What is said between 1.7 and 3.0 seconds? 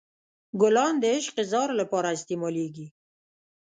لپاره استعمالیږي.